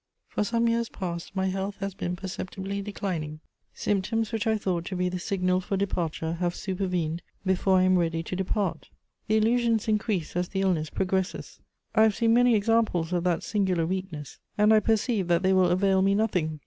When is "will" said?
15.53-15.67